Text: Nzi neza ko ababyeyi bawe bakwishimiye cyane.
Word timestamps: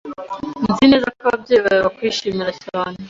Nzi 0.69 0.85
neza 0.91 1.07
ko 1.15 1.19
ababyeyi 1.25 1.61
bawe 1.65 1.79
bakwishimiye 1.87 2.51
cyane. 2.65 2.95